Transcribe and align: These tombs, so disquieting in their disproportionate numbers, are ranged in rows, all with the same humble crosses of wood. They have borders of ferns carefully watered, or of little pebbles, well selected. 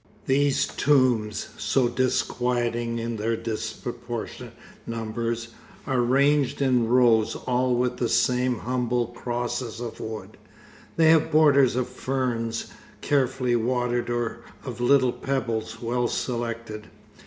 These 0.25 0.65
tombs, 0.65 1.49
so 1.59 1.87
disquieting 1.87 2.97
in 2.97 3.17
their 3.17 3.35
disproportionate 3.37 4.55
numbers, 4.87 5.49
are 5.85 6.01
ranged 6.01 6.59
in 6.59 6.87
rows, 6.87 7.35
all 7.45 7.75
with 7.75 7.97
the 7.97 8.09
same 8.09 8.57
humble 8.57 9.05
crosses 9.05 9.79
of 9.79 9.99
wood. 9.99 10.37
They 10.95 11.11
have 11.11 11.31
borders 11.31 11.75
of 11.75 11.87
ferns 11.87 12.71
carefully 13.01 13.55
watered, 13.55 14.09
or 14.09 14.39
of 14.65 14.81
little 14.81 15.13
pebbles, 15.13 15.83
well 15.83 16.07
selected. 16.07 16.87